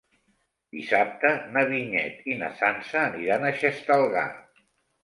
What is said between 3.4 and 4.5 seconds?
a Xestalgar.